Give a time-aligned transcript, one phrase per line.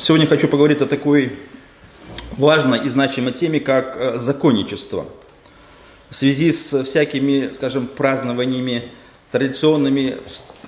[0.00, 1.32] Сегодня хочу поговорить о такой
[2.36, 5.06] важной и значимой теме, как э, законничество.
[6.08, 8.84] В связи с всякими, скажем, празднованиями,
[9.32, 10.18] традиционными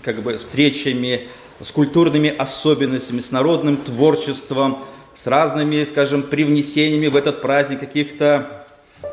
[0.03, 1.29] как бы, встречами,
[1.61, 8.67] с культурными особенностями, с народным творчеством, с разными, скажем, привнесениями в этот праздник каких-то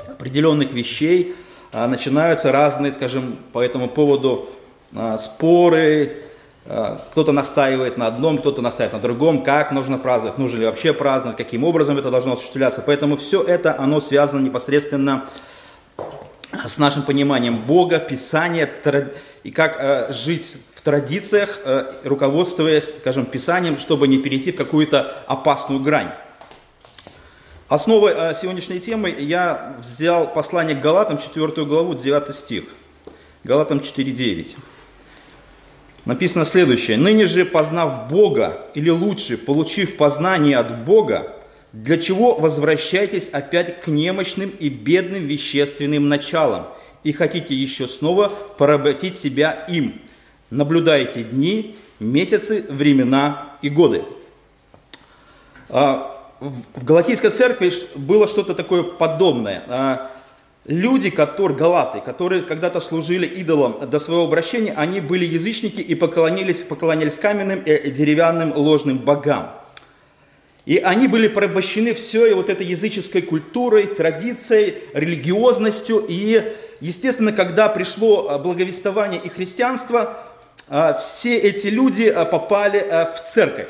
[0.07, 1.35] определенных вещей,
[1.71, 4.49] а, начинаются разные, скажем, по этому поводу
[4.95, 6.23] а, споры,
[7.11, 11.37] кто-то настаивает на одном, кто-то настаивает на другом, как нужно праздновать, нужно ли вообще праздновать,
[11.37, 12.83] каким образом это должно осуществляться.
[12.85, 15.25] Поэтому все это, оно связано непосредственно
[16.51, 18.69] с нашим пониманием Бога, Писания
[19.43, 25.15] и как э, жить в традициях, э, руководствуясь, скажем, Писанием, чтобы не перейти в какую-то
[25.27, 26.09] опасную грань.
[27.69, 32.63] Основой э, сегодняшней темы я взял послание к Галатам, 4 главу, 9 стих.
[33.43, 34.55] Галатам 4.9.
[36.07, 36.95] Написано следующее.
[36.95, 41.33] «Ныне же, познав Бога, или лучше, получив познание от Бога,
[41.73, 46.67] для чего возвращаетесь опять к немощным и бедным вещественным началам,
[47.03, 49.99] и хотите еще снова поработить себя им?
[50.49, 54.03] Наблюдайте дни, месяцы, времена и годы».
[55.67, 60.09] А, в Галатийской церкви было что-то такое подобное.
[60.67, 65.95] А, люди, которые, галаты, которые когда-то служили идолам до своего обращения, они были язычники и
[65.95, 69.51] поклонились, поклонялись каменным и деревянным ложным богам.
[70.65, 76.05] И они были порабощены все вот этой языческой культурой, традицией, религиозностью.
[76.07, 76.43] И,
[76.81, 80.17] естественно, когда пришло а, благовествование и христианство,
[80.67, 82.79] а, все эти люди попали
[83.15, 83.69] в церковь.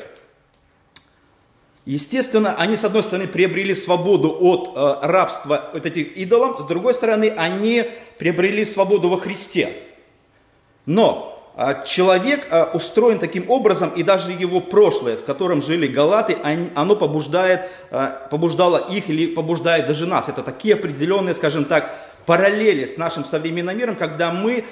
[1.88, 6.92] Естественно, они, с одной стороны, приобрели свободу от э, рабства от этих идолам, с другой
[6.92, 7.82] стороны, они
[8.18, 9.72] приобрели свободу во Христе.
[10.84, 16.36] Но э, человек э, устроен таким образом, и даже его прошлое, в котором жили галаты,
[16.42, 20.28] они, оно побуждает, э, побуждало их или побуждает даже нас.
[20.28, 21.90] Это такие определенные, скажем так,
[22.26, 24.66] параллели с нашим современным миром, когда мы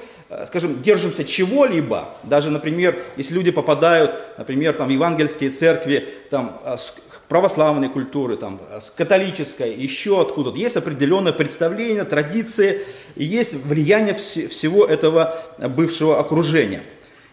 [0.47, 6.77] скажем, держимся чего-либо, даже, например, если люди попадают, например, там, в евангельские церкви, там, э,
[6.77, 6.95] с
[7.29, 12.81] православной культуры, там, э, с католической, еще откуда-то, есть определенное представление, традиции,
[13.15, 16.83] и есть влияние вс- всего этого бывшего окружения.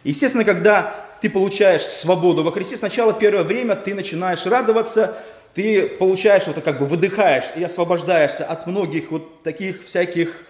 [0.04, 5.16] Естественно, когда ты получаешь свободу во Христе, сначала первое время ты начинаешь радоваться,
[5.54, 10.44] ты получаешь, вот как бы выдыхаешь и освобождаешься от многих вот таких всяких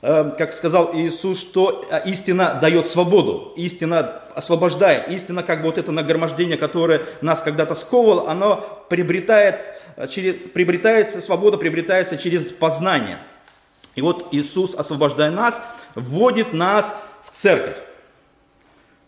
[0.00, 5.90] как сказал Иисус, что э, истина дает свободу, истина освобождает, истина, как бы вот это
[5.90, 9.58] нагромождение, которое нас когда-то сковывало, оно приобретает,
[9.96, 13.18] э, через, приобретается, свобода приобретается через познание.
[13.96, 15.62] И вот Иисус, освобождая нас,
[15.96, 17.78] вводит нас в церковь.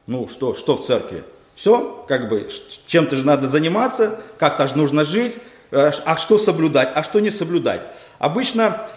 [0.08, 1.22] Ну что, что в церкви?
[1.54, 2.48] Все, как бы,
[2.88, 5.38] чем-то же надо заниматься, как-то же нужно жить,
[5.70, 7.82] э, а что соблюдать, а что не соблюдать.
[8.18, 8.88] Обычно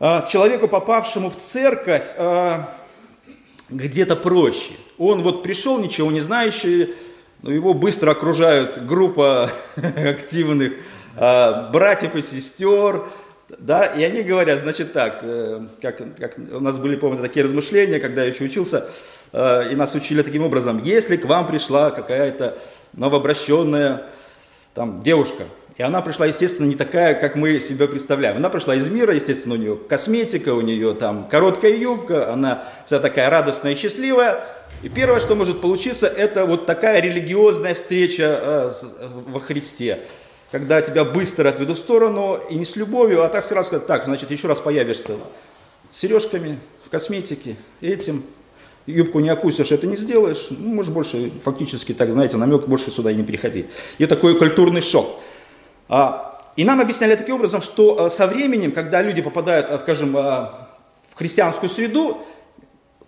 [0.00, 2.68] человеку, попавшему в церковь, а,
[3.70, 4.74] где-то проще.
[4.98, 6.94] Он вот пришел, ничего не знающий,
[7.42, 10.72] но его быстро окружают группа активных
[11.16, 13.06] а, братьев и сестер,
[13.58, 18.00] да, и они говорят, значит так, э, как, как у нас были, помню, такие размышления,
[18.00, 18.88] когда я еще учился,
[19.32, 22.56] и нас учили таким образом, если к вам пришла какая-то
[22.94, 24.06] новообращенная
[24.74, 25.44] там девушка,
[25.76, 28.36] и она пришла, естественно, не такая, как мы себе представляем.
[28.36, 33.00] Она пришла из мира, естественно, у нее косметика, у нее там короткая юбка, она вся
[33.00, 34.44] такая радостная и счастливая.
[34.82, 38.70] И первое, что может получиться, это вот такая религиозная встреча э,
[39.26, 39.98] во Христе.
[40.52, 44.04] Когда тебя быстро отведут в сторону, и не с любовью, а так сразу сказать, так,
[44.04, 45.14] значит, еще раз появишься
[45.90, 48.22] с сережками, в косметике, этим,
[48.86, 53.10] юбку не опустишь, это не сделаешь, ну, можешь больше, фактически, так, знаете, намек больше сюда
[53.10, 53.66] и не переходить.
[53.98, 55.20] И такой культурный шок.
[55.88, 60.16] А, и нам объясняли таким образом, что э, со временем, когда люди попадают, э, скажем,
[60.16, 62.18] э, в христианскую среду,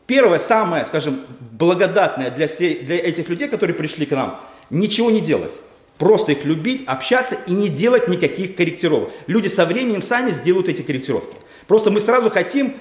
[0.07, 1.21] первое, самое, скажем,
[1.53, 5.57] благодатное для, всей, для этих людей, которые пришли к нам, ничего не делать.
[5.99, 9.11] Просто их любить, общаться и не делать никаких корректировок.
[9.27, 11.37] Люди со временем сами сделают эти корректировки.
[11.69, 12.77] Просто мы сразу хотим,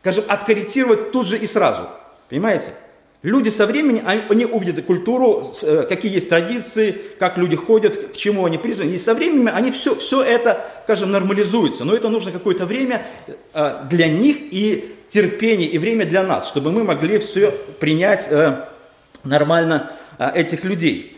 [0.00, 1.88] скажем, откорректировать тут же и сразу.
[2.30, 2.70] Понимаете?
[3.24, 8.44] Люди со временем, они увидят культуру, э, какие есть традиции, как люди ходят, к чему
[8.44, 8.90] они призваны.
[8.90, 11.86] И со временем они все, все это, скажем, нормализуется.
[11.86, 13.02] Но это нужно какое-то время
[13.54, 17.50] э, для них и терпение, и время для нас, чтобы мы могли все
[17.80, 18.66] принять э,
[19.24, 21.16] нормально этих людей.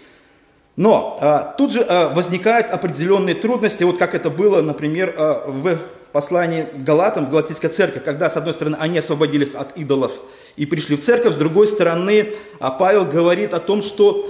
[0.76, 5.14] Но тут же возникают определенные трудности, вот как это было, например,
[5.46, 5.78] в
[6.12, 10.12] послании Галатам, в Галатийской церкви, когда, с одной стороны, они освободились от идолов
[10.56, 14.26] и пришли в церковь, с другой стороны, а Павел говорит о том, что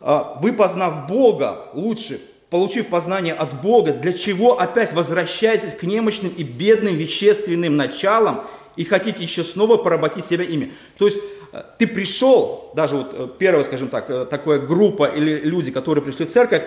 [0.00, 6.32] а, вы, познав Бога лучше, получив познание от Бога, для чего опять возвращаетесь к немощным
[6.36, 8.42] и бедным вещественным началам
[8.76, 10.72] и хотите еще снова поработить себя ими.
[10.98, 11.20] То есть
[11.52, 16.02] э, ты пришел, даже вот э, первая, скажем так, э, такая группа или люди, которые
[16.02, 16.64] пришли в церковь,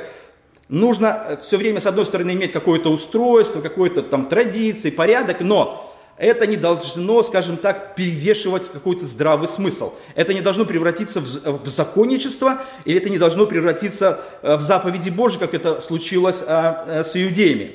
[0.69, 5.82] нужно все время, с одной стороны, иметь какое-то устройство, какой-то там традиции, порядок, но
[6.17, 9.93] это не должно, скажем так, перевешивать какой-то здравый смысл.
[10.15, 15.39] Это не должно превратиться в, в законничество, или это не должно превратиться в заповеди Божьи,
[15.39, 17.71] как это случилось а, с иудеями.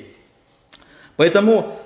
[1.17, 1.77] Поэтому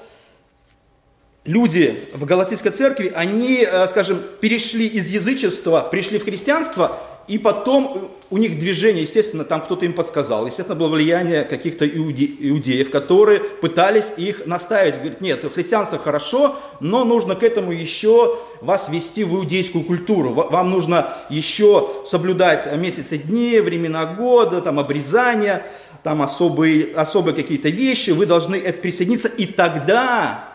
[1.45, 8.11] люди в Галатийской церкви, они, э, скажем, перешли из язычества, пришли в христианство, и потом
[8.29, 10.45] у них движение, естественно, там кто-то им подсказал.
[10.47, 14.95] Естественно, было влияние каких-то иудеев, которые пытались их наставить.
[14.95, 20.31] Говорят, нет, христианство хорошо, но нужно к этому еще вас вести в иудейскую культуру.
[20.33, 25.63] Вам нужно еще соблюдать месяцы дни, времена года, там обрезания,
[26.01, 28.09] там особые, особые какие-то вещи.
[28.09, 30.49] Вы должны это присоединиться, и тогда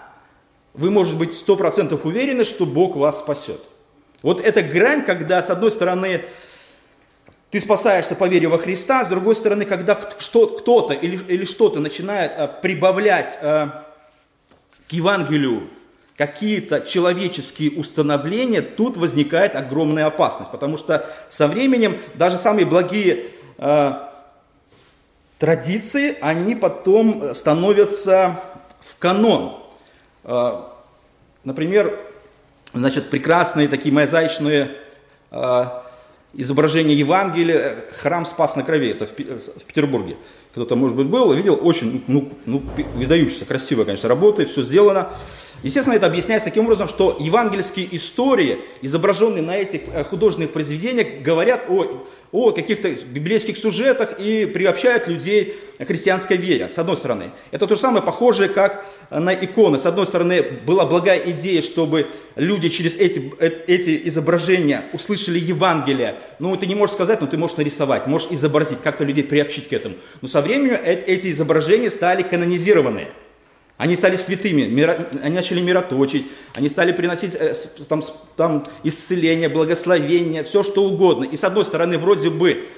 [0.75, 3.61] вы, может быть, сто процентов уверены, что Бог вас спасет.
[4.23, 6.23] Вот эта грань, когда, с одной стороны,
[7.51, 12.33] ты спасаешься по вере во Христа, с другой стороны, когда кто-то или, или что-то начинает
[12.37, 13.87] а, прибавлять а,
[14.89, 15.69] к Евангелию
[16.17, 24.13] какие-то человеческие установления, тут возникает огромная опасность, потому что со временем даже самые благие а,
[25.39, 28.41] традиции, они потом становятся
[28.81, 29.63] в канон.
[31.45, 31.97] Например,
[32.75, 34.73] значит, прекрасные такие мозаичные
[36.35, 40.17] изображения Евангелия, храм Спас на крови, это в Петербурге.
[40.53, 42.63] Кто-то, может быть, был, видел, очень, ну, ну,
[42.95, 45.11] выдающаяся, красивая, конечно, работа, все сделано.
[45.65, 51.65] Естественно, это объясняется таким образом, что евангельские истории, изображенные на этих э, художественных произведениях, говорят
[51.69, 57.31] о, о каких-то библейских сюжетах и приобщают людей к христианской вере, с одной стороны.
[57.51, 59.81] Это то же самое похожее, как на иконы.
[59.81, 62.07] С одной стороны, была благая идея, чтобы
[62.37, 66.15] люди через эти, э, эти изображения услышали Евангелие.
[66.39, 69.73] Ну, ты не можешь сказать, но ты можешь нарисовать, можешь изобразить, как-то людей приобщить к
[69.73, 69.97] этому.
[70.21, 73.09] Но со временем эти изображения стали канонизированные.
[73.79, 74.65] Они стали святыми,
[75.23, 77.55] они начали мироточить, они стали приносить э,
[77.89, 78.03] там,
[78.37, 81.25] там исцеление, благословение, все что угодно.
[81.25, 82.69] И с одной стороны, вроде бы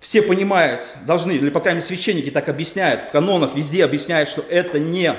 [0.00, 4.42] все понимают, должны, или по крайней мере священники так объясняют, в канонах везде объясняют, что
[4.48, 5.14] это не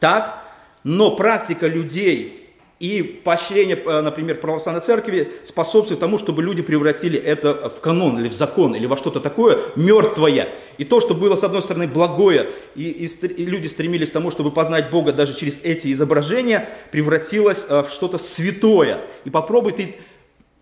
[0.00, 0.42] так,
[0.82, 2.35] но практика людей
[2.78, 8.18] и поощрение, э, например, в православной церкви способствует тому, чтобы люди превратили это в канон
[8.18, 10.48] или в закон, или во что-то такое мертвое.
[10.76, 14.30] И то, что было, с одной стороны, благое, и, и, и люди стремились к тому,
[14.30, 19.00] чтобы познать Бога даже через эти изображения, превратилось э, в что-то святое.
[19.24, 19.96] И попробуй ты...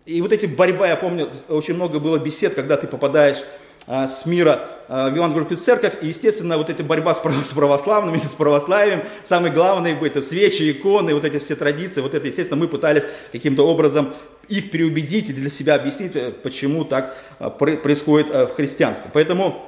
[0.05, 3.39] И вот эти борьба, я помню, очень много было бесед, когда ты попадаешь
[3.87, 5.95] с мира а, в Евангелию церковь.
[6.01, 11.25] И, естественно, вот эта борьба с православными, с православием, самое главное, это свечи, иконы, вот
[11.25, 14.13] эти все традиции, вот это, естественно, мы пытались каким-то образом
[14.47, 19.09] их переубедить и для себя объяснить, э, почему так а, происходит в христианстве.
[19.13, 19.63] Поэтому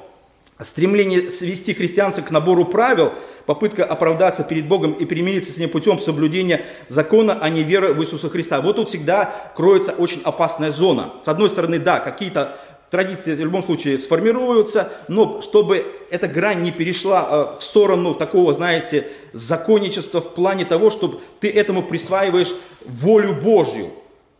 [0.62, 3.14] стремление свести христианство к набору правил,
[3.46, 8.02] попытка оправдаться перед Богом и примириться с Ним путем соблюдения закона, а не веры в
[8.02, 8.62] Иисуса Христа.
[8.62, 11.14] Вот тут всегда кроется очень опасная зона.
[11.24, 12.58] С одной стороны, да, какие-то
[12.90, 18.54] традиции в любом случае сформируются, но чтобы эта грань не перешла э, в сторону такого,
[18.54, 22.54] знаете, законничества в плане того, чтобы ты этому присваиваешь
[22.86, 23.92] волю Божью.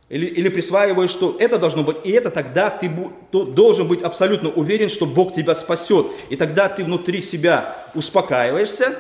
[0.10, 2.90] Или, или присваиваешь, что это должно быть, и это тогда ты
[3.32, 6.08] должен быть абсолютно уверен, что Бог тебя спасет.
[6.30, 8.98] И тогда ты внутри себя успокаиваешься,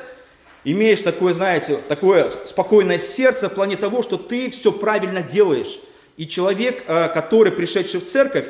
[0.66, 5.80] имеешь такое, знаете, такое спокойное сердце в плане того, что ты все правильно делаешь.
[6.18, 8.48] И человек, э, который пришедший в церковь,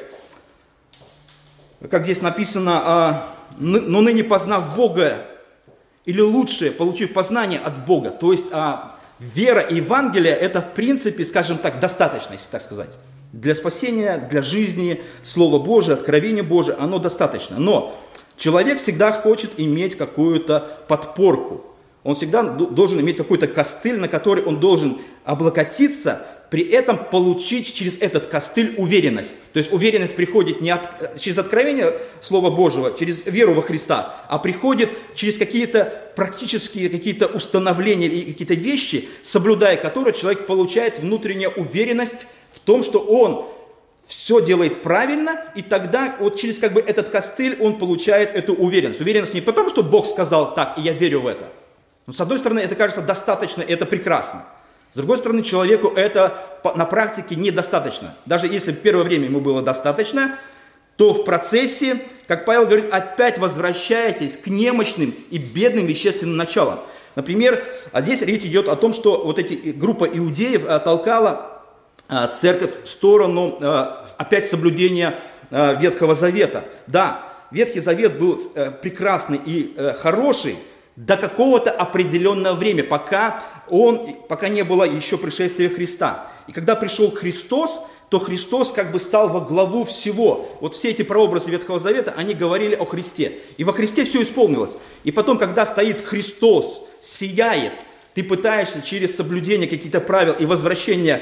[1.89, 5.25] как здесь написано, «А, но ныне познав Бога,
[6.07, 8.09] или лучше, получив познание от Бога.
[8.09, 12.97] То есть а, вера и Евангелие это в принципе, скажем так, достаточно, если так сказать.
[13.33, 17.59] Для спасения, для жизни, Слово Божие, Откровение Божие, оно достаточно.
[17.59, 17.99] Но
[18.37, 21.65] человек всегда хочет иметь какую-то подпорку.
[22.05, 27.97] Он всегда должен иметь какой-то костыль, на который он должен облокотиться при этом получить через
[27.97, 29.35] этот костыль уверенность.
[29.53, 34.39] То есть уверенность приходит не от, через откровение Слова Божьего, через веру во Христа, а
[34.39, 42.27] приходит через какие-то практические какие-то установления или какие-то вещи, соблюдая которые человек получает внутреннюю уверенность
[42.51, 43.47] в том, что он
[44.05, 49.01] все делает правильно, и тогда вот через как бы этот костыль он получает эту уверенность.
[49.01, 51.51] Уверенность не потому, что Бог сказал так, и я верю в это.
[52.05, 54.45] Но с одной стороны, это кажется достаточно, и это прекрасно.
[54.97, 56.33] С другой стороны, человеку это
[56.73, 58.15] на практике недостаточно.
[58.25, 60.39] Даже если в первое время ему было достаточно,
[60.95, 66.79] то в процессе, как Павел говорит, опять возвращаетесь к немощным и бедным вещественным началам.
[67.13, 71.61] Например, а здесь речь идет о том, что вот эти группа иудеев а, толкала
[72.09, 75.13] а, церковь в сторону а, опять соблюдения
[75.51, 76.63] Ветхого Завета.
[76.87, 80.57] Да, Ветхий Завет был э, прекрасный и э, хороший
[80.97, 83.39] до какого-то определенного времени, пока,
[83.69, 86.31] он, пока не было еще пришествия Христа.
[86.47, 90.49] И когда пришел Христос, то Христос как бы стал во главу всего.
[90.61, 93.33] Вот все эти прообразы Ветхого Завета, они говорили о Христе.
[93.57, 94.77] И во Христе все исполнилось.
[95.03, 97.73] И потом, когда стоит Христос, сияет,
[98.13, 101.21] ты пытаешься через соблюдение каких-то правил и возвращение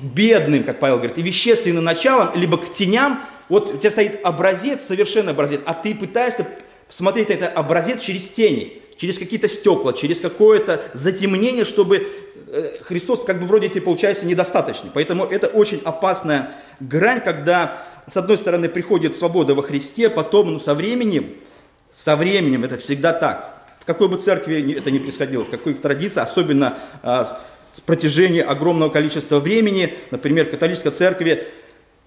[0.00, 4.82] бедным, как Павел говорит, и вещественным началом, либо к теням, вот у тебя стоит образец,
[4.82, 6.46] совершенный образец, а ты пытаешься
[6.88, 12.06] смотреть на этот образец через тени, через какие-то стекла, через какое-то затемнение, чтобы
[12.48, 14.90] э, Христос как бы вроде получается недостаточный.
[14.92, 16.50] Поэтому это очень опасная
[16.80, 21.34] грань, когда с одной стороны приходит свобода во Христе, потом ну, со временем,
[21.92, 23.52] со временем это всегда так.
[23.80, 27.40] В какой бы церкви это ни происходило, в какой традиции, особенно а,
[27.72, 31.46] с протяжения огромного количества времени, например, в католической церкви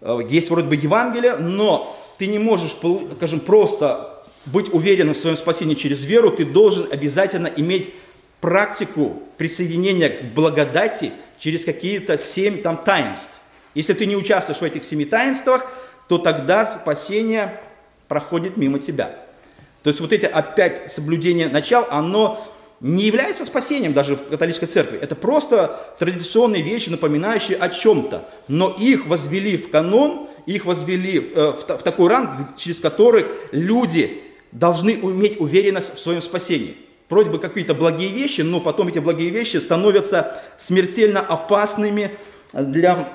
[0.01, 2.75] э, есть вроде бы Евангелие, но ты не можешь,
[3.15, 7.93] скажем, просто быть уверенным в своем спасении через веру, ты должен обязательно иметь
[8.41, 13.39] практику присоединения к благодати через какие-то семь там таинств.
[13.75, 15.65] Если ты не участвуешь в этих семи таинствах,
[16.07, 17.59] то тогда спасение
[18.07, 19.15] проходит мимо тебя.
[19.83, 22.45] То есть вот эти опять соблюдение начал, оно
[22.81, 24.97] не является спасением даже в католической церкви.
[24.99, 28.27] Это просто традиционные вещи, напоминающие о чем-то.
[28.47, 34.23] Но их возвели в канон, их возвели э, в, в такой ранг, через которых люди
[34.51, 36.75] должны иметь уверенность в своем спасении.
[37.09, 42.11] Вроде бы какие-то благие вещи, но потом эти благие вещи становятся смертельно опасными
[42.53, 43.11] для,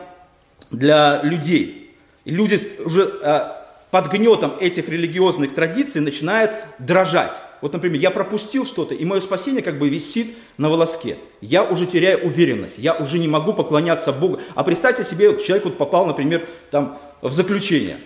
[0.70, 1.94] для людей.
[2.24, 3.52] И люди уже э,
[3.90, 6.50] под гнетом этих религиозных традиций начинают
[6.80, 7.34] дрожать.
[7.60, 11.16] Вот, например, я пропустил что-то, и мое спасение как бы висит на волоске.
[11.40, 14.40] Я уже теряю уверенность, я уже не могу поклоняться Богу.
[14.56, 17.98] А представьте себе, человек вот попал, например, там, в заключение,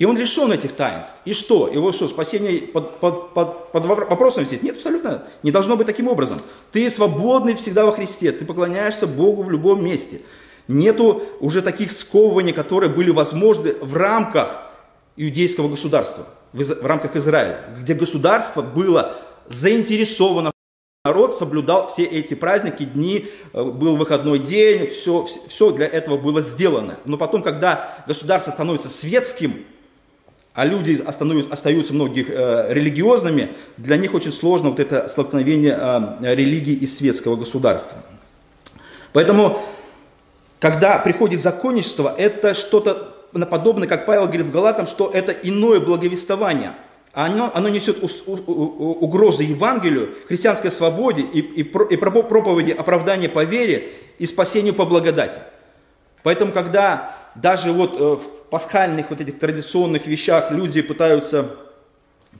[0.00, 1.18] и он лишен этих таинств.
[1.26, 1.68] И что?
[1.68, 4.62] Его что, спасение под, под, под, под вопросом висит?
[4.62, 5.24] Нет, абсолютно.
[5.42, 6.40] Не должно быть таким образом.
[6.72, 10.22] Ты свободный всегда во Христе, ты поклоняешься Богу в любом месте.
[10.68, 14.62] Нету уже таких сковываний, которые были возможны в рамках
[15.16, 19.16] иудейского государства в рамках Израиля, где государство было
[19.48, 20.50] заинтересовано,
[21.04, 26.42] народ соблюдал все эти праздники, дни, э, был выходной день, все, все для этого было
[26.42, 26.98] сделано.
[27.04, 29.64] Но потом, когда государство становится светским,
[30.60, 33.48] а люди остаются, многих э, религиозными,
[33.78, 37.96] для них очень сложно вот это столкновение э, религии и светского государства.
[39.14, 39.58] Поэтому,
[40.58, 43.08] когда приходит законничество, это что-то
[43.48, 46.72] подобно, как Павел говорит в Галатам, что это иное благовествование.
[47.14, 47.96] Оно, оно несет
[48.46, 53.88] угрозы Евангелию, христианской свободе и, и, и проповеди оправдания по вере
[54.18, 55.40] и спасению по благодати.
[56.22, 61.46] Поэтому, когда даже вот э, в пасхальных вот этих традиционных вещах люди пытаются,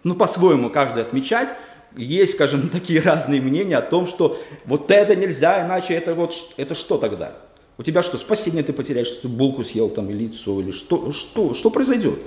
[0.04, 1.50] ну, по-своему каждый отмечать,
[1.96, 6.74] есть, скажем, такие разные мнения о том, что вот это нельзя, иначе это вот, это
[6.74, 7.34] что тогда?
[7.78, 11.12] У тебя что, спасение ты потеряешь, что ты булку съел там или яйцо, или что,
[11.12, 12.18] что, что произойдет?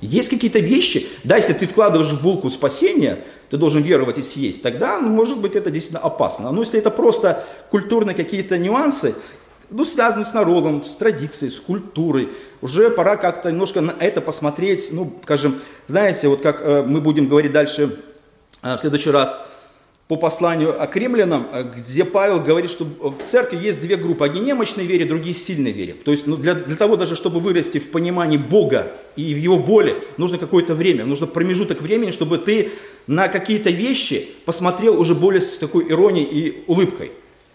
[0.00, 4.62] Есть какие-то вещи, да, если ты вкладываешь в булку спасение, ты должен веровать и съесть,
[4.62, 6.50] тогда, ну, может быть, это действительно опасно.
[6.50, 9.14] Но если это просто культурные какие-то нюансы,
[9.74, 12.30] ну, связанные с народом, с традицией, с культурой,
[12.62, 17.28] уже пора как-то немножко на это посмотреть, ну, скажем, знаете, вот как э, мы будем
[17.28, 17.98] говорить дальше
[18.62, 19.38] э, в следующий раз–
[20.06, 24.24] по посланию к римлянам, э, где Павел говорит, что в церкви есть две группы.
[24.24, 25.94] Одни немощные вере, другие сильные вере.
[25.94, 29.56] То есть ну, для, для того даже, чтобы вырасти в понимании Бога и в Его
[29.56, 32.72] воле, нужно какое-то время, нужно промежуток времени, чтобы ты
[33.06, 37.12] на какие-то вещи посмотрел уже более с такой иронией и улыбкой.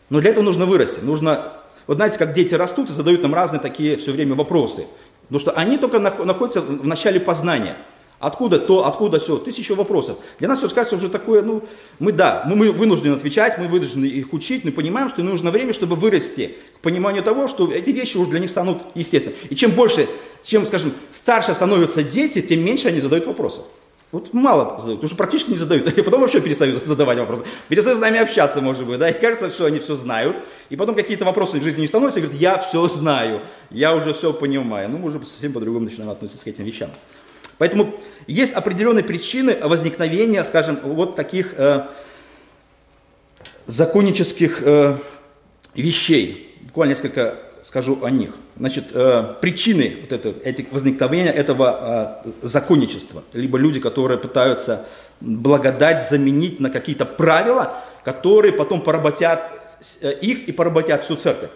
[0.09, 1.01] Но для этого нужно вырасти.
[1.01, 1.53] Нужно,
[1.89, 4.85] вот знаете, как дети растут и задают нам разные такие все время вопросы.
[5.23, 7.75] Потому что они только находятся в начале познания–
[8.19, 10.17] Откуда то, откуда все, тысячу вопросов.
[10.39, 11.63] Для нас все кажется уже такое, ну,
[11.99, 15.71] мы да, мы, мы вынуждены отвечать, мы вынуждены их учить, мы понимаем, что нужно время,
[15.71, 19.35] чтобы вырасти к пониманию того, что эти вещи уже для них станут естественны.
[19.49, 20.05] И чем больше,
[20.43, 23.63] чем, скажем, старше становятся дети, тем меньше они задают вопросов.
[24.11, 27.45] Вот мало задают, уже практически не задают, и потом вообще перестают задавать вопросы.
[27.67, 30.95] Перестают с нами общаться, может быть, да, и кажется, что они все знают, и потом
[30.95, 34.89] какие-то вопросы в жизни не становятся, и говорят, я все знаю, я уже все понимаю.
[34.89, 36.89] Ну, мы уже совсем по-другому начинаем относиться к этим вещам.
[37.59, 37.93] Поэтому
[38.25, 41.87] есть определенные причины возникновения, скажем, вот таких э,
[43.67, 44.95] законнических э,
[45.75, 46.57] вещей.
[46.61, 48.35] Буквально несколько скажу о них.
[48.57, 54.85] Значит, э, причины вот это, этих возникновения этого э, законничества, либо люди, которые пытаются
[55.21, 57.73] благодать заменить на какие-то правила,
[58.03, 59.49] которые потом поработят
[60.01, 61.51] э, их и поработят всю церковь.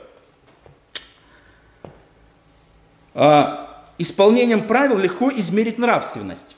[3.13, 3.43] Э,
[3.98, 6.57] исполнением правил легко измерить нравственность.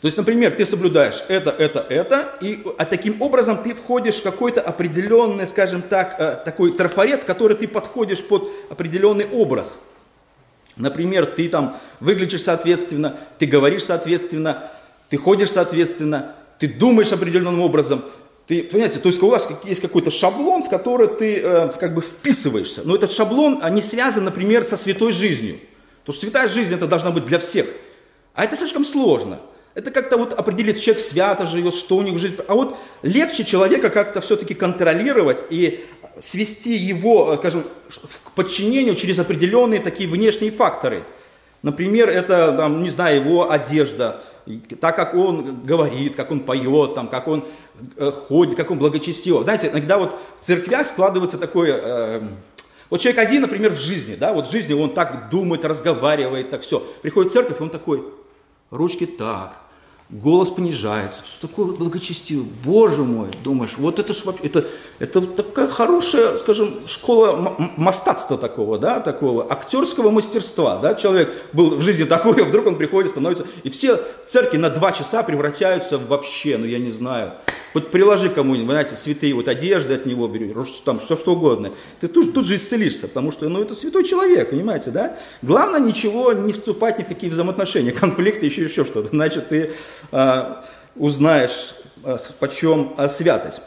[0.00, 4.22] То есть, например, ты соблюдаешь это, это, это, и а таким образом ты входишь в
[4.22, 9.78] какой-то определенный, скажем так, э, такой трафарет, в который ты подходишь под определенный образ.
[10.76, 14.70] Например, ты там выглядишь соответственно, ты говоришь соответственно,
[15.10, 18.04] ты ходишь соответственно, ты думаешь определенным образом.
[18.46, 22.02] Ты, понимаете, то есть у вас есть какой-то шаблон, в который ты э, как бы
[22.02, 22.82] вписываешься.
[22.84, 25.58] Но этот шаблон не связан, например, со святой жизнью.
[26.00, 27.66] Потому что святая жизнь это должна быть для всех.
[28.32, 29.40] А это слишком сложно.
[29.78, 32.34] Это как-то вот определить, человек свято живет, что у него жизнь.
[32.48, 35.84] А вот легче человека как-то все-таки контролировать и
[36.18, 37.62] свести его, э, скажем,
[38.24, 41.04] к подчинению через определенные такие внешние факторы.
[41.62, 44.20] Например, это, там, не знаю, его одежда,
[44.80, 47.44] так как он говорит, как он поет, там, как он
[47.96, 49.44] э, ходит, как он благочестив.
[49.44, 51.80] Знаете, иногда вот в церквях складывается такое...
[51.80, 52.22] Э,
[52.90, 56.62] вот человек один, например, в жизни, да, вот в жизни он так думает, разговаривает, так
[56.62, 56.80] все.
[57.00, 58.02] Приходит в церковь, он такой,
[58.70, 59.67] ручки так,
[60.10, 62.46] голос понижается, все такое благочестивое.
[62.64, 64.66] Боже мой, думаешь, вот это ж это,
[64.98, 71.82] это такая хорошая, скажем, школа мастатства такого, да, такого актерского мастерства, да, человек был в
[71.82, 75.98] жизни такой, а вдруг он приходит, становится, и все в церкви на два часа превращаются
[75.98, 77.32] вообще, ну я не знаю,
[77.78, 80.54] вот приложи кому-нибудь, знаете, святые вот одежды от него бери,
[80.84, 81.70] там все что угодно.
[82.00, 85.16] Ты тут, тут же исцелишься, потому что, ну, это святой человек, понимаете, да?
[85.42, 89.08] Главное ничего не вступать ни в какие взаимоотношения, конфликты, еще еще что-то.
[89.08, 89.70] Значит, ты
[90.12, 90.54] э,
[90.96, 93.62] узнаешь, э, почем э, святость.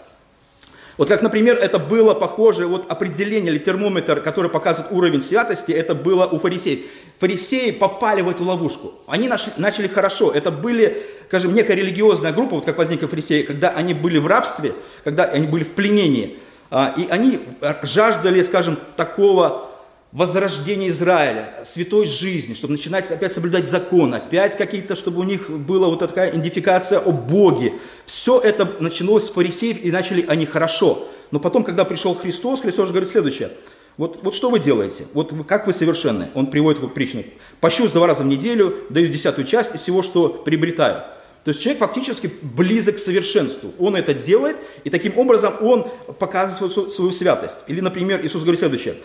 [1.01, 5.95] Вот как, например, это было похоже, вот определение или термометр, который показывает уровень святости, это
[5.95, 6.81] было у фарисеев.
[7.17, 8.93] Фарисеи попали в эту ловушку.
[9.07, 10.31] Они нашли, начали хорошо.
[10.31, 14.75] Это были, скажем, некая религиозная группа, вот как возникли фарисеи, когда они были в рабстве,
[15.03, 16.37] когда они были в пленении.
[16.69, 17.39] А, и они
[17.81, 19.70] жаждали, скажем, такого
[20.11, 25.87] возрождения Израиля, святой жизни, чтобы начинать опять соблюдать закон, опять какие-то, чтобы у них была
[25.87, 27.73] вот такая идентификация о Боге.
[28.05, 31.07] Все это началось с фарисеев, и начали они хорошо.
[31.31, 33.51] Но потом, когда пришел Христос, Христос говорит следующее.
[33.97, 35.05] Вот, вот что вы делаете?
[35.13, 36.29] Вот как вы совершенны?
[36.33, 37.23] Он приводит такую притчу.
[37.59, 41.03] Пощусь два раза в неделю, даю десятую часть из всего, что приобретаю.
[41.43, 43.73] То есть человек фактически близок к совершенству.
[43.79, 45.87] Он это делает, и таким образом он
[46.19, 47.59] показывает свою, свою святость.
[47.67, 48.95] Или, например, Иисус говорит следующее.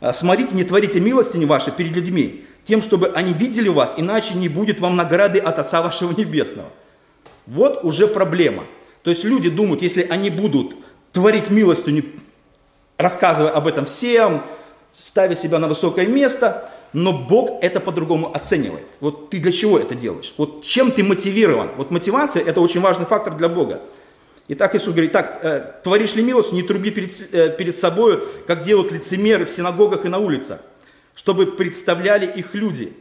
[0.00, 4.48] «А, смотрите, не творите милостини ваши перед людьми, тем, чтобы они видели вас, иначе не
[4.48, 6.68] будет вам награды от Отца вашего Небесного.
[7.46, 8.64] Вот уже проблема.
[9.02, 10.76] То есть люди думают, если они будут
[11.12, 12.04] творить милостыню,
[12.98, 14.42] рассказывая об этом всем,
[14.98, 18.84] ставя себя на высокое место, но Бог это по-другому оценивает.
[19.00, 20.34] Вот ты для чего это делаешь?
[20.36, 21.70] Вот чем ты мотивирован?
[21.76, 23.80] Вот мотивация– это очень важный фактор для Бога.
[24.50, 28.60] Итак, Иисус говорит, так, э, творишь ли милость, не труби перед, э, перед собой, как
[28.60, 30.60] делают лицемеры в синагогах и на улицах,
[31.14, 32.94] чтобы представляли их люди.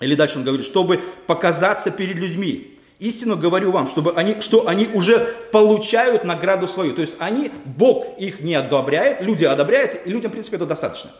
[0.00, 2.78] Или дальше он говорит, чтобы показаться перед людьми.
[2.98, 6.92] Истину говорю вам, чтобы они, что они уже получают награду свою.
[6.92, 11.10] То есть они, Бог их не одобряет, люди одобряют, и людям, в принципе, это достаточно.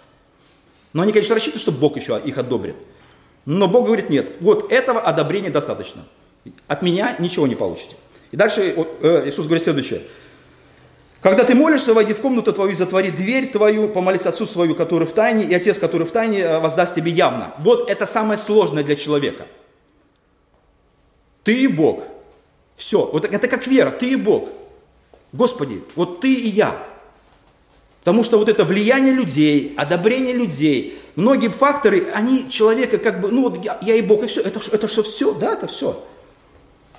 [0.92, 2.76] Но они, конечно, рассчитывают, что Бог еще их одобрит.
[3.46, 6.02] Но Бог говорит, нет, вот этого одобрения достаточно.
[6.66, 7.96] От меня ничего не получите.
[8.30, 10.02] И дальше э, Иисус говорит следующее.
[11.20, 15.06] Когда ты молишься, войди в комнату твою и затвори дверь твою, помолись Отцу свою, который
[15.06, 17.54] в тайне, и Отец, который в тайне, э, воздаст тебе явно.
[17.58, 19.46] Вот это самое сложное для человека.
[21.44, 22.04] Ты и Бог.
[22.76, 23.04] Все.
[23.04, 23.90] Вот это как вера.
[23.90, 24.48] Ты и Бог.
[25.32, 26.82] Господи, вот ты и я.
[28.00, 33.42] Потому что вот это влияние людей, одобрение людей, многие факторы, они человека как бы, ну
[33.42, 34.40] вот я, я и Бог, и все.
[34.40, 35.34] Это, это что все?
[35.34, 36.02] Да, это все.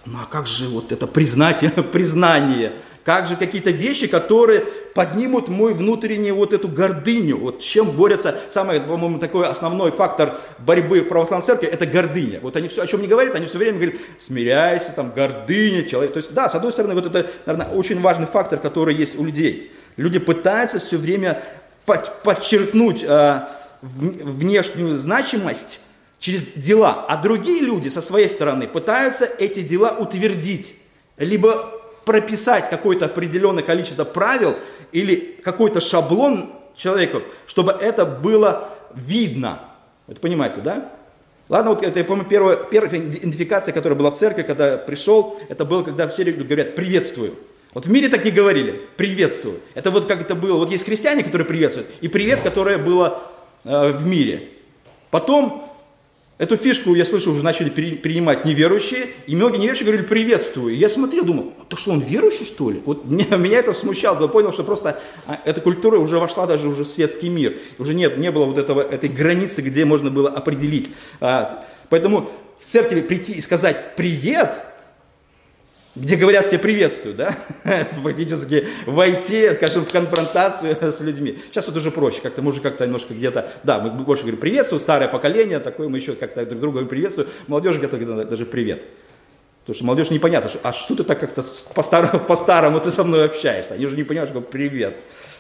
[0.05, 2.73] Ну а как же вот это признание, признание?
[3.03, 4.61] Как же какие-то вещи, которые
[4.93, 7.37] поднимут мой внутреннюю вот эту гордыню?
[7.37, 12.39] Вот с чем борются, самый, по-моему, такой основной фактор борьбы в православной церкви, это гордыня.
[12.41, 16.13] Вот они все, о чем не говорят, они все время говорят, смиряйся, там, гордыня, человек.
[16.13, 19.25] То есть, да, с одной стороны, вот это, наверное, очень важный фактор, который есть у
[19.25, 19.71] людей.
[19.97, 21.41] Люди пытаются все время
[22.23, 23.41] подчеркнуть э,
[23.81, 25.79] внешнюю значимость
[26.21, 27.05] через дела.
[27.09, 30.75] А другие люди со своей стороны пытаются эти дела утвердить,
[31.17, 34.55] либо прописать какое-то определенное количество правил
[34.93, 39.61] или какой-то шаблон человеку, чтобы это было видно.
[40.07, 40.91] Это понимаете, да?
[41.49, 45.65] Ладно, вот это, я помню, первая, первая идентификация, которая была в церкви, когда пришел, это
[45.65, 47.35] было, когда все говорят «приветствую».
[47.73, 48.81] Вот в мире так не говорили.
[48.97, 49.59] Приветствую.
[49.73, 50.57] Это вот как это было.
[50.57, 53.21] Вот есть христиане, которые приветствуют, и привет, которое было
[53.63, 54.49] э, в мире.
[55.09, 55.70] Потом
[56.41, 60.73] Эту фишку, я слышу, уже начали принимать неверующие, и многие неверующие говорили «приветствую».
[60.73, 62.81] И я смотрел, думал, так что он верующий, что ли?
[62.83, 66.67] Вот меня, меня это смущало, я понял, что просто а, эта культура уже вошла даже
[66.67, 67.59] уже в светский мир.
[67.77, 70.89] Уже нет, не было вот этого, этой границы, где можно было определить.
[71.19, 72.27] А, поэтому
[72.59, 74.70] в церкви прийти и сказать «привет»,
[75.95, 77.35] где говорят все приветствую, да,
[78.03, 81.37] фактически войти, скажем, в конфронтацию с людьми.
[81.51, 84.79] Сейчас это уже проще, как-то мы уже как-то немножко где-то, да, мы больше говорим приветствую,
[84.79, 88.85] старое поколение, такое мы еще как-то друг друга приветствую, молодежь готова даже привет.
[89.61, 91.43] Потому что молодежь непонятно, что, а что ты так как-то
[91.75, 94.95] по-старому, по-старому ты со мной общаешься, они уже не понимают, что привет.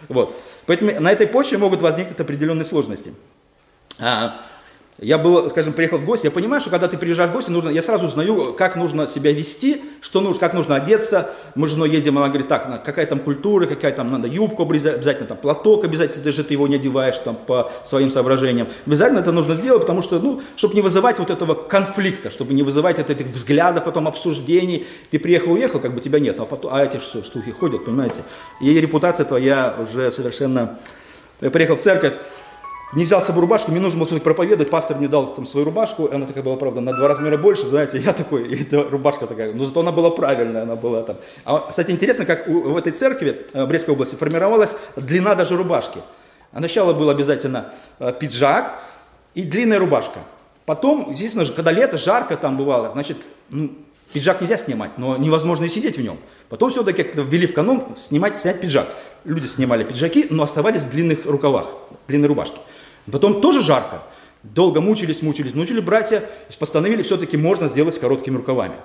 [0.09, 0.35] Вот.
[0.65, 3.13] Поэтому на этой почве могут возникнуть определенные сложности.
[3.99, 4.41] А,
[5.01, 7.69] я был, скажем, приехал в гости, я понимаю, что когда ты приезжаешь в гости, нужно,
[7.69, 11.31] я сразу узнаю, как нужно себя вести, что нужно, как нужно одеться.
[11.55, 15.27] Мы с женой едем, она говорит, так, какая там культура, какая там надо юбку обязательно,
[15.27, 18.67] там платок обязательно, если ты его не одеваешь там по своим соображениям.
[18.85, 22.61] Обязательно это нужно сделать, потому что, ну, чтобы не вызывать вот этого конфликта, чтобы не
[22.61, 24.85] вызывать от этих взглядов, потом обсуждений.
[25.09, 28.21] Ты приехал, уехал, как бы тебя нет, а, потом, а эти что, штуки ходят, понимаете.
[28.61, 30.77] И репутация твоя уже совершенно...
[31.41, 32.13] Я приехал в церковь,
[32.93, 35.65] не взял с собой рубашку, мне нужно было что-то проповедовать, пастор мне дал там свою
[35.65, 39.27] рубашку, она такая была, правда, на два размера больше, знаете, я такой, и эта рубашка
[39.27, 41.17] такая, но зато она была правильная, она была там.
[41.45, 45.55] А, кстати, интересно, как у, в этой церкви в э, Брестской области формировалась длина даже
[45.55, 45.99] рубашки.
[46.51, 48.81] А сначала был обязательно э, пиджак
[49.35, 50.19] и длинная рубашка.
[50.65, 53.17] Потом, естественно, когда лето, жарко там бывало, значит,
[53.49, 53.71] ну,
[54.13, 56.17] пиджак нельзя снимать, но невозможно и сидеть в нем.
[56.49, 58.87] Потом все-таки ввели в канон снимать, снять пиджак.
[59.23, 61.67] Люди снимали пиджаки, но оставались в длинных рукавах,
[62.07, 62.57] длинной рубашке.
[63.09, 64.03] Потом тоже жарко.
[64.43, 66.23] Долго мучились, мучились, мучили братья,
[66.59, 68.75] постановили, все-таки можно сделать с короткими рукавами.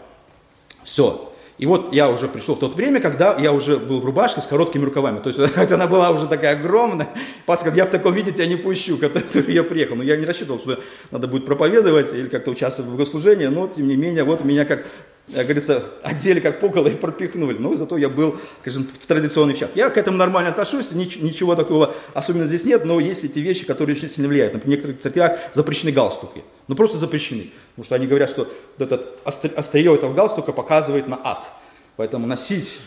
[0.85, 1.33] Все.
[1.59, 4.47] И вот я уже пришел в тот время, когда я уже был в рубашке с
[4.47, 5.21] короткими рукавами.
[5.21, 7.09] То есть, хотя она была уже такая огромная,
[7.47, 9.97] пастор я в таком виде тебя не пущу, который я приехал.
[9.97, 10.79] Но я не рассчитывал, что
[11.11, 14.85] надо будет проповедовать или как-то участвовать в богослужении, но тем не менее, вот меня как
[15.35, 17.57] как говорится, одели как пукало и пропихнули.
[17.59, 19.71] Ну, зато я был, скажем, в традиционный вещах.
[19.75, 23.97] Я к этому нормально отношусь, ничего такого особенно здесь нет, но есть эти вещи, которые
[23.97, 24.55] очень сильно влияют.
[24.55, 26.45] Например, в некоторых церквях запрещены галстуки.
[26.69, 27.51] Ну, просто запрещены.
[27.71, 31.51] Потому что они говорят, что этот острие этого галстука показывает на ад.
[31.97, 32.79] Поэтому носить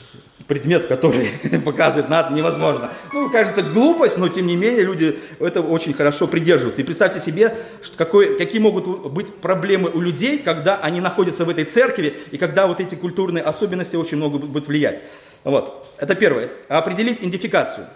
[0.48, 1.30] предмет, который
[1.66, 2.90] показывает на невозможно.
[3.14, 6.82] Ну, кажется, глупость, но тем не менее люди этого очень хорошо придерживаются.
[6.82, 11.50] И представьте себе, что какой, какие могут быть проблемы у людей, когда они находятся в
[11.50, 15.02] этой церкви, и когда вот эти культурные особенности очень много будут влиять.
[15.44, 15.88] Вот.
[15.98, 16.50] Это первое.
[16.68, 17.88] Определить идентификацию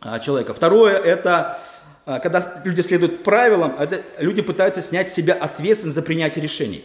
[0.00, 0.54] а, человека.
[0.54, 1.58] Второе, это
[2.06, 6.84] а, когда люди следуют правилам, это люди пытаются снять с себя ответственность за принятие решений.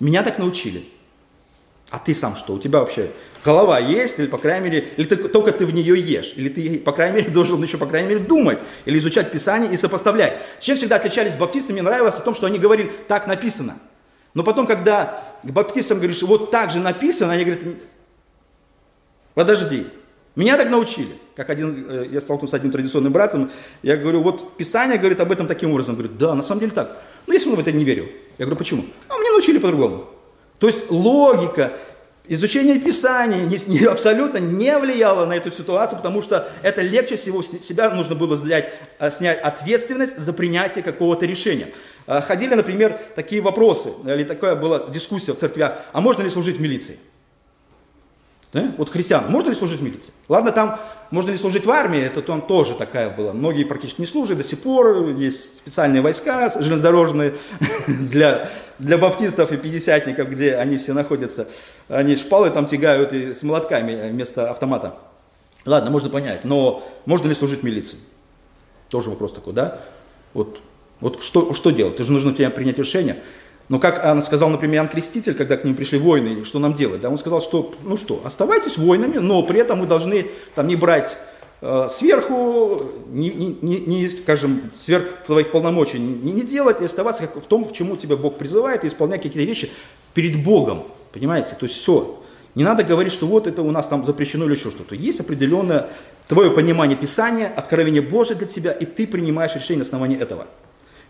[0.00, 0.86] Меня так научили.
[1.90, 2.54] А ты сам что?
[2.54, 3.10] У тебя вообще
[3.44, 6.78] голова есть, или, по крайней мере, или ты, только ты в нее ешь, или ты,
[6.78, 10.38] по крайней мере, должен еще, по крайней мере, думать, или изучать Писание и сопоставлять.
[10.58, 13.78] Чем всегда отличались баптисты, мне нравилось о том, что они говорили, так написано.
[14.34, 17.62] Но потом, когда к баптистам говоришь, вот так же написано, они говорят,
[19.34, 19.86] подожди,
[20.34, 21.14] меня так научили.
[21.34, 23.50] Как один, э, я столкнулся с одним традиционным братом,
[23.82, 25.94] я говорю, вот Писание говорит об этом таким образом.
[25.94, 27.00] Он говорит, да, на самом деле так.
[27.26, 28.08] Я все равно в это не верю.
[28.36, 28.84] Я говорю, почему?
[29.08, 30.06] А мне научили по-другому.
[30.58, 31.72] То есть логика,
[32.28, 37.42] изучение Писания не, не, абсолютно не влияло на эту ситуацию, потому что это легче всего
[37.42, 41.68] себя нужно было взять, а, снять ответственность за принятие какого-то решения.
[42.06, 46.56] А, ходили, например, такие вопросы, или такая была дискуссия в церквях, а можно ли служить
[46.56, 46.98] в милиции?
[48.52, 48.72] Да?
[48.78, 50.12] Вот христиан, можно ли служить в милиции?
[50.28, 50.78] Ладно, там
[51.10, 53.32] можно ли служить в армии, это там тоже такая была.
[53.32, 57.34] Многие практически не служат до сих пор, есть специальные войска железнодорожные
[57.86, 61.48] для, для баптистов и пятидесятников, где они все находятся.
[61.88, 64.94] Они шпалы там тягают и с молотками вместо автомата.
[65.64, 67.98] Ладно, можно понять, но можно ли служить милиции?
[68.88, 69.80] Тоже вопрос такой, да?
[70.32, 70.60] Вот,
[71.00, 71.96] вот что, что делать?
[71.96, 73.16] Ты же нужно тебе принять решение.
[73.68, 77.00] Но как он сказал, например, Иоанн Креститель, когда к ним пришли воины, что нам делать?
[77.00, 80.76] Да, он сказал, что, ну что, оставайтесь воинами, но при этом вы должны там не
[80.76, 81.16] брать
[81.62, 87.26] э, сверху, не, не, не, не, скажем, сверх твоих полномочий не, не делать и оставаться
[87.26, 89.70] как в том, к чему тебя Бог призывает, и исполнять какие-то вещи
[90.14, 90.84] перед Богом.
[91.12, 91.56] Понимаете?
[91.58, 92.22] То есть все.
[92.54, 94.94] Не надо говорить, что вот это у нас там запрещено или еще что-то.
[94.94, 95.88] Есть определенное
[96.28, 100.46] твое понимание Писания, откровение Божие для тебя, и ты принимаешь решение на основании этого.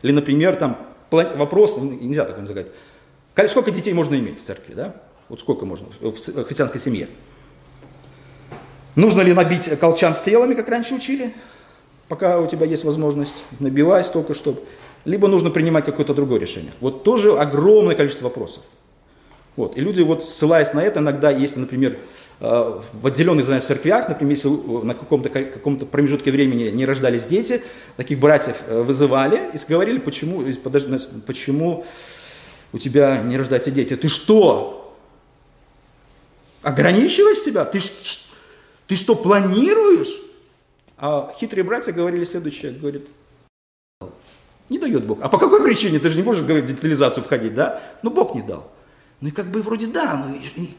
[0.03, 0.79] Или, например, там
[1.11, 2.69] вопрос, ну, нельзя так сказать,
[3.49, 4.95] сколько детей можно иметь в церкви, да?
[5.29, 7.09] Вот сколько можно в христианской семье?
[8.95, 11.35] Нужно ли набить колчан стрелами, как раньше учили,
[12.09, 14.61] пока у тебя есть возможность, набивай столько, чтобы...
[15.05, 16.73] Либо нужно принимать какое-то другое решение.
[16.81, 18.65] Вот тоже огромное количество вопросов.
[19.55, 19.77] Вот.
[19.77, 21.97] И люди, вот ссылаясь на это, иногда, если, например, э,
[22.41, 27.63] в отделенных знаю, церквях, например, если на каком-то каком промежутке времени не рождались дети,
[27.97, 31.87] таких братьев э, вызывали и говорили, почему, подожди, почему
[32.73, 33.97] у тебя не рождаются дети.
[33.97, 34.95] Ты что?
[36.63, 37.65] Ограничиваешь себя?
[37.65, 37.81] Ты,
[38.87, 40.15] ты что, планируешь?
[40.99, 43.09] А хитрые братья говорили следующее, говорит,
[44.69, 45.21] не дает Бог.
[45.23, 46.01] А по какой причине?
[46.01, 47.81] Ты же не можешь говорить, детализацию входить, да?
[48.03, 48.71] Ну, Бог не дал.
[49.21, 50.71] Ну и как бы вроде да, ну и,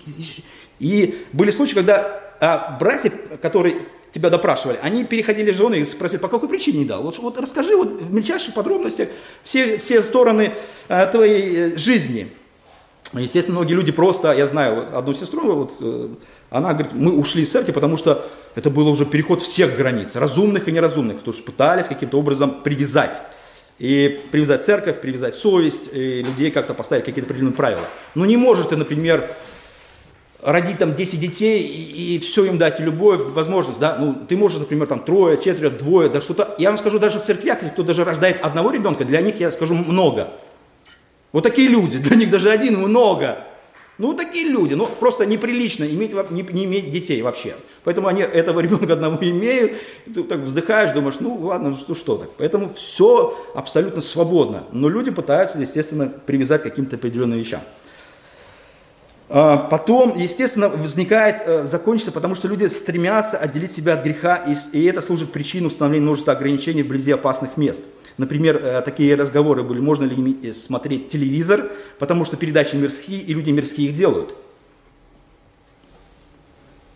[0.80, 3.78] и, были случаи, когда а, братья, которые
[4.12, 7.04] тебя допрашивали, они переходили жены и спросили, по какой причине не дал?
[7.04, 9.10] Вот, вот расскажи вот в мельчайших подробностях
[9.44, 10.54] все, все стороны
[10.88, 12.28] а, твоей э, жизни.
[13.14, 16.10] Естественно, многие люди просто, я знаю вот одну сестру, вот, э,
[16.50, 20.68] она говорит, мы ушли из церкви, потому что это было уже переход всех границ, разумных
[20.68, 23.22] и неразумных, потому что пытались каким-то образом привязать.
[23.80, 27.88] И привязать церковь, привязать совесть, и людей как-то поставить какие-то определенные правила.
[28.16, 29.30] Но не можешь ты, например,
[30.42, 34.60] родить там 10 детей и, и все им дать, любовь, возможность, да, ну, ты можешь,
[34.60, 38.04] например, там трое, четверо, двое, да что-то, я вам скажу, даже в церквях, кто даже
[38.04, 40.30] рождает одного ребенка, для них, я скажу, много.
[41.32, 43.47] Вот такие люди, для них даже один много.
[43.98, 47.56] Ну, такие люди, ну, просто неприлично иметь, не, не иметь детей вообще.
[47.84, 49.74] Поэтому они этого ребенка одного имеют,
[50.14, 52.30] ты так вздыхаешь, думаешь, ну, ладно, ну что, что так.
[52.38, 54.66] Поэтому все абсолютно свободно.
[54.72, 57.62] Но люди пытаются, естественно, привязать к каким-то определенным вещам.
[59.30, 64.86] А, потом, естественно, возникает, э, закончится, потому что люди стремятся отделить себя от греха, и,
[64.86, 67.84] это служит причиной установления множества ограничений вблизи опасных мест.
[68.18, 73.34] Например, э, такие разговоры были, можно ли э, смотреть телевизор, потому что передачи мирские, и
[73.34, 74.36] люди мирские их делают.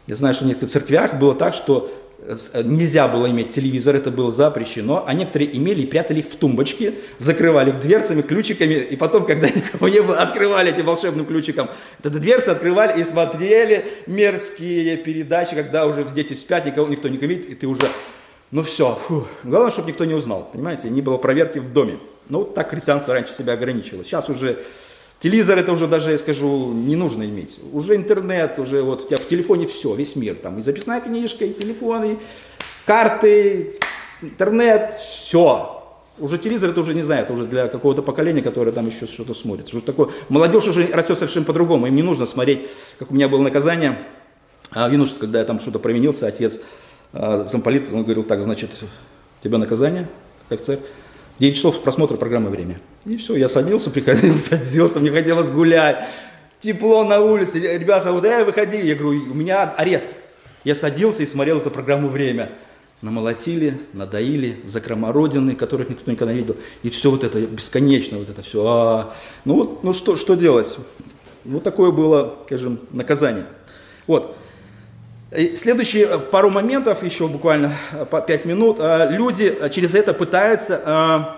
[0.08, 1.92] Я знаю, что в некоторых церквях было так, что
[2.24, 6.36] Э, нельзя было иметь телевизор, это было запрещено, а некоторые имели и прятали их в
[6.36, 11.70] тумбочки, закрывали их дверцами, ключиками, и потом, когда никого не было, открывали этим волшебным ключиком,
[12.04, 17.50] эту дверцы открывали и смотрели мерзкие передачи, когда уже дети спят, никого, никто не видит,
[17.50, 17.88] и ты уже,
[18.52, 19.26] ну все, фу.
[19.44, 22.00] главное, чтобы никто не узнал, понимаете, не было проверки в доме.
[22.30, 24.04] Ну, вот так христианство раньше себя ограничивало.
[24.04, 24.64] Сейчас уже
[25.22, 27.60] Телевизор это уже даже, я скажу, не нужно иметь.
[27.74, 30.34] Уже интернет, уже вот у тебя в телефоне все, весь мир.
[30.34, 32.18] Там и записная книжка, и телефоны,
[32.88, 33.76] карты,
[34.24, 35.84] интернет, все.
[36.18, 39.36] Уже телевизор это уже не знаю, это уже для какого-то поколения, которое там еще что-то
[39.36, 39.68] смотрит.
[39.68, 41.86] Уже такое, молодежь уже растет совершенно по-другому.
[41.86, 44.00] Им не нужно смотреть, как у меня было наказание.
[44.72, 46.62] А в юношестве, когда я там что-то провинился, отец
[47.14, 50.08] а, замполит, он говорил, так, значит, у тебя наказание,
[50.50, 50.80] как царь.
[51.40, 52.80] 9 часов просмотра программы «Время».
[53.06, 56.06] И все, я садился, приходил, садился, мне хотелось гулять.
[56.60, 60.12] Тепло на улице, ребята, вот я выходи, я говорю, у меня арест.
[60.64, 62.50] Я садился и смотрел эту программу «Время».
[63.02, 66.56] Намолотили, надоили, закрома родины, которых никто никогда не видел.
[66.84, 68.64] И все вот это бесконечно, вот это все.
[68.64, 70.78] А, ну вот, ну что, что делать?
[71.44, 73.46] Вот такое было, скажем, наказание.
[74.06, 74.38] Вот.
[75.56, 81.38] Следующие э, пару моментов, еще буквально э, по 5 минут, э, люди через это пытаются,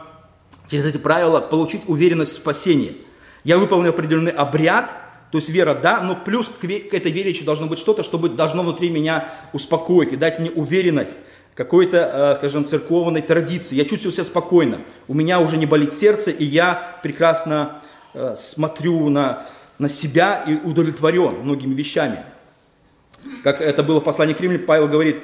[0.67, 2.97] через эти правила, получить уверенность в спасении.
[3.43, 4.89] Я выполнил определенный обряд,
[5.31, 8.63] то есть вера, да, но плюс к, этой вере еще должно быть что-то, чтобы должно
[8.63, 11.19] внутри меня успокоить и дать мне уверенность
[11.53, 13.75] какой-то, скажем, церковной традиции.
[13.75, 17.79] Я чувствую себя спокойно, у меня уже не болит сердце, и я прекрасно
[18.35, 19.45] смотрю на,
[19.77, 22.23] на себя и удовлетворен многими вещами.
[23.43, 25.21] Как это было в послании к Римлянам, Павел говорит,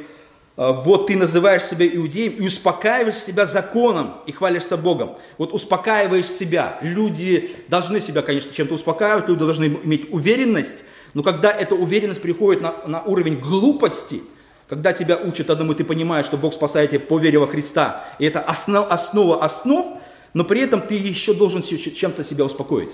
[0.57, 5.17] «А, вот ты называешь себя иудеем и успокаиваешь себя законом и хвалишься Богом.
[5.37, 6.77] Вот успокаиваешь себя.
[6.81, 12.61] Люди должны себя, конечно, чем-то успокаивать, люди должны иметь уверенность, но когда эта уверенность приходит
[12.61, 14.21] на, на уровень глупости,
[14.67, 18.25] когда тебя учат одному, ты понимаешь, что Бог спасает тебя по вере во Христа, и
[18.25, 19.97] это основ, основа основ,
[20.35, 22.91] но при этом ты еще должен чем-то себя успокоить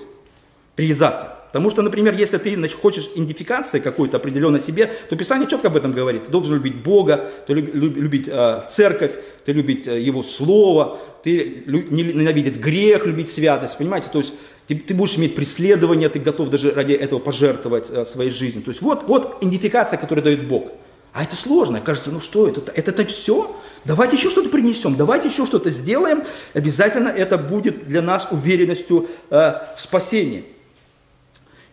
[0.76, 1.32] привязаться.
[1.46, 5.76] Потому что, например, если ты значит, хочешь идентификации какой-то определенной себе, то Писание четко об
[5.76, 6.26] этом говорит.
[6.26, 9.12] Ты должен любить Бога, ты люб, любить э, церковь,
[9.46, 14.08] ты любить э, Его Слово, ты лю, ненавидеть грех, любить святость, понимаете?
[14.12, 14.34] То есть
[14.66, 18.62] ты, ты будешь иметь преследование, ты готов даже ради этого пожертвовать э, своей жизнью.
[18.62, 20.72] То есть вот, вот идентификация, которую дает Бог.
[21.14, 21.80] А это сложно.
[21.80, 22.70] Кажется, ну что это?
[22.74, 23.56] Это-то все?
[23.86, 26.22] Давайте еще что-то принесем, давайте еще что-то сделаем.
[26.52, 30.44] Обязательно это будет для нас уверенностью э, в спасении.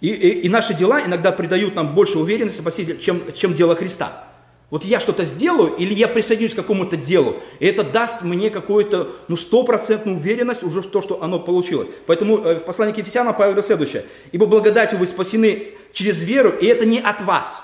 [0.04, 3.74] И, и, и наши дела иногда придают нам больше уверенности в Спасителе, чем, чем дело
[3.74, 4.26] Христа.
[4.70, 9.10] Вот я что-то сделаю, или я присоединюсь к какому-то делу, и это даст мне какую-то,
[9.30, 11.88] ну, стопроцентную уверенность уже в то, что оно получилось.
[12.06, 14.04] Поэтому э, в послании к Ефесянам Павел говорит следующее.
[14.34, 17.64] «Ибо благодатью вы спасены через веру, и это не от вас».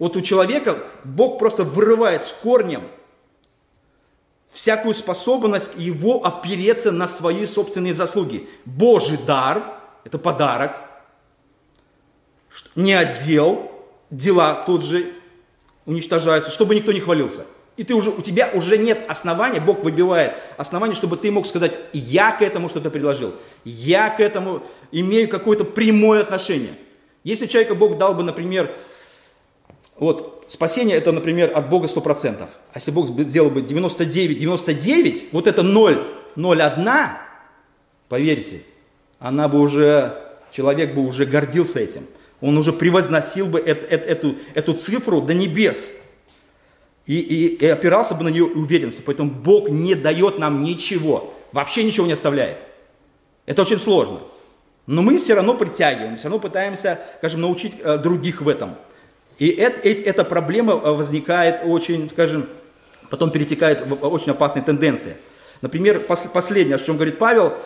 [0.00, 2.82] Вот у человека Бог просто вырывает с корнем
[4.50, 8.48] всякую способность его опереться на свои собственные заслуги.
[8.64, 10.80] Божий дар– это подарок–
[12.74, 13.70] не отдел,
[14.10, 15.06] дела тут же
[15.84, 17.44] уничтожаются, чтобы никто не хвалился.
[17.76, 21.72] И ты уже, у тебя уже нет основания, Бог выбивает основания, чтобы ты мог сказать,
[21.92, 26.74] я к этому что-то предложил, я к этому имею какое-то прямое отношение.
[27.22, 28.70] Если человека Бог дал бы, например,
[29.98, 35.46] вот спасение это, например, от Бога 100%, а если Бог сделал бы 99, 99, вот
[35.46, 36.88] это 0, 0, 1,
[38.08, 38.62] поверьте,
[39.18, 40.16] она бы уже,
[40.50, 42.06] человек бы уже гордился этим.
[42.40, 45.92] Он уже превозносил бы эту, эту, эту цифру до небес.
[47.06, 49.04] И, и, и опирался бы на нее уверенностью.
[49.06, 51.32] Поэтому Бог не дает нам ничего.
[51.52, 52.58] Вообще ничего не оставляет.
[53.46, 54.20] Это очень сложно.
[54.86, 58.74] Но мы все равно притягиваем, все равно пытаемся, скажем, научить э, других в этом.
[59.38, 62.46] И это, эта проблема э, возникает очень, скажем,
[63.10, 65.16] потом перетекает в очень опасные тенденции.
[65.60, 67.54] Например, последнее, о чем говорит Павел–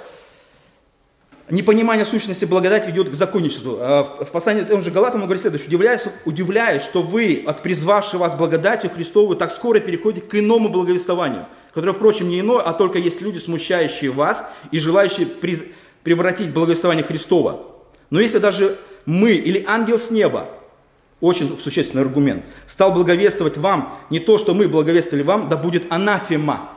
[1.51, 3.79] непонимание сущности благодати ведет к законничеству.
[3.81, 5.69] А в послании том же Галатам он говорит следующее.
[5.69, 11.47] Удивляюсь, удивляюсь, что вы, от призвавшей вас благодатью Христову, так скоро переходите к иному благовествованию,
[11.75, 15.27] которое, впрочем, не иное, а только есть люди, смущающие вас и желающие
[16.03, 17.61] превратить благовествование Христова.
[18.11, 20.49] Но если даже мы или ангел с неба,
[21.21, 26.71] очень существенный аргумент, стал благовествовать вам не то, что мы благовествовали вам, да будет анафема.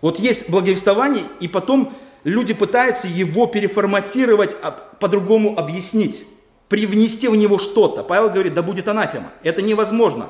[0.00, 1.94] Вот есть благовествование, и потом
[2.26, 6.26] люди пытаются его переформатировать, а, по-другому объяснить,
[6.68, 8.02] привнести в него что-то.
[8.02, 9.30] Павел говорит, да будет анафема.
[9.44, 10.26] Это невозможно.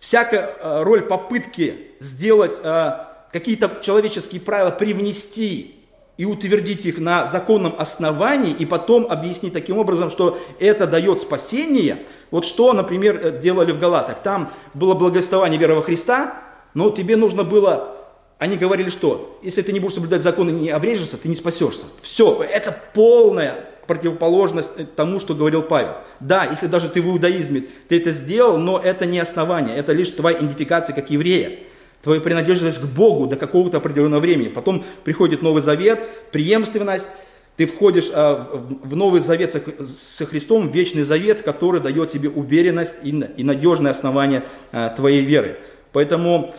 [0.00, 2.90] Всякая э, роль попытки сделать э,
[3.32, 5.76] какие-то человеческие правила, привнести
[6.16, 12.04] и утвердить их на законном основании, и потом объяснить таким образом, что это дает спасение.
[12.32, 14.24] Вот что, например, э, делали в Галатах.
[14.24, 16.34] Там было благословение веры во Христа,
[16.74, 17.93] но тебе нужно было
[18.38, 21.82] они говорили, что если ты не будешь соблюдать законы и не обрежешься, ты не спасешься.
[22.02, 23.54] Все, это полная
[23.86, 25.94] противоположность тому, что говорил Павел.
[26.20, 30.10] Да, если даже ты в иудаизме, ты это сделал, но это не основание, это лишь
[30.10, 31.58] твоя идентификация как еврея.
[32.02, 34.48] Твоя принадлежность к Богу до какого-то определенного времени.
[34.48, 36.00] Потом приходит Новый Завет,
[36.32, 37.08] преемственность,
[37.56, 42.96] ты входишь а, в Новый Завет со, Христом, в Вечный Завет, который дает тебе уверенность
[43.04, 44.42] и, и надежное основание
[44.72, 45.56] а, твоей веры.
[45.92, 46.52] Поэтому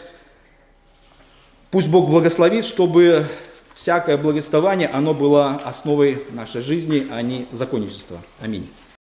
[1.75, 3.27] Пусть Бог благословит, чтобы
[3.73, 8.17] всякое благословение, оно было основой нашей жизни, а не законничества.
[8.39, 8.65] Аминь.